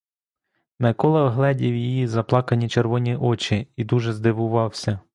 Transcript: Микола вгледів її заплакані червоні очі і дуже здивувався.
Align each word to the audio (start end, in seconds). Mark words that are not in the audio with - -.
Микола 0.79 1.25
вгледів 1.29 1.75
її 1.75 2.07
заплакані 2.07 2.69
червоні 2.69 3.15
очі 3.15 3.67
і 3.75 3.83
дуже 3.83 4.13
здивувався. 4.13 4.99